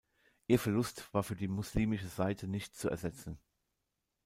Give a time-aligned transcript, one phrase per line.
[0.47, 3.37] Ihr Verlust war für die muslimische Seite nicht zu ersetzen.